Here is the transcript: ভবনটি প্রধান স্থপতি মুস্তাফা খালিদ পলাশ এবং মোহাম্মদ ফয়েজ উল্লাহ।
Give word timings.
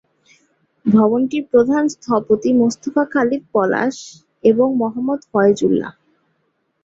ভবনটি 0.85 1.37
প্রধান 1.51 1.83
স্থপতি 1.95 2.49
মুস্তাফা 2.53 3.03
খালিদ 3.13 3.43
পলাশ 3.53 3.95
এবং 4.43 4.67
মোহাম্মদ 4.81 5.21
ফয়েজ 5.31 5.57
উল্লাহ। 5.67 5.91